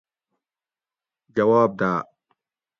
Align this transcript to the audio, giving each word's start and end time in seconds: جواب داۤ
جواب 1.35 1.71
داۤ 1.79 2.01